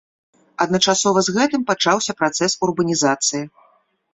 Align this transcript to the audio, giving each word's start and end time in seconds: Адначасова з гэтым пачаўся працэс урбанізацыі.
Адначасова 0.63 1.19
з 1.27 1.35
гэтым 1.35 1.65
пачаўся 1.69 2.11
працэс 2.23 2.51
урбанізацыі. 2.69 3.43